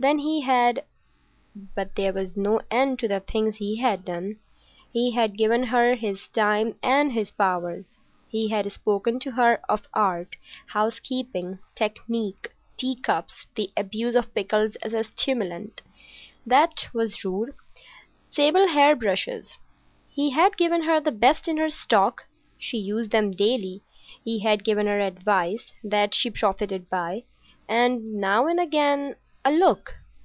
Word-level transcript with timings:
Then 0.00 0.20
he 0.20 0.42
had—— 0.42 0.84
But 1.74 1.96
there 1.96 2.12
was 2.12 2.36
no 2.36 2.60
end 2.70 3.00
to 3.00 3.08
the 3.08 3.18
things 3.18 3.56
he 3.56 3.78
had 3.78 4.04
done. 4.04 4.36
He 4.92 5.10
had 5.16 5.36
given 5.36 5.64
her 5.64 5.96
his 5.96 6.28
time 6.28 6.76
and 6.84 7.10
his 7.10 7.32
powers. 7.32 7.98
He 8.28 8.50
had 8.50 8.70
spoken 8.70 9.18
to 9.18 9.32
her 9.32 9.60
of 9.68 9.88
Art, 9.92 10.36
housekeeping, 10.68 11.58
technique, 11.74 12.52
teacups, 12.76 13.46
the 13.56 13.72
abuse 13.76 14.14
of 14.14 14.32
pickles 14.36 14.76
as 14.82 14.94
a 14.94 15.02
stimulant,—that 15.02 16.88
was 16.94 17.24
rude,—sable 17.24 18.68
hair 18.68 18.94
brushes,—he 18.94 20.30
had 20.30 20.56
given 20.56 20.82
her 20.84 21.00
the 21.00 21.10
best 21.10 21.48
in 21.48 21.56
her 21.56 21.68
stock,—she 21.70 22.78
used 22.78 23.10
them 23.10 23.32
daily; 23.32 23.82
he 24.24 24.38
had 24.44 24.62
given 24.62 24.86
her 24.86 25.00
advice 25.00 25.72
that 25.82 26.14
she 26.14 26.30
profited 26.30 26.88
by, 26.88 27.24
and 27.68 28.14
now 28.14 28.46
and 28.46 28.60
again—a 28.60 29.52
look. 29.52 29.94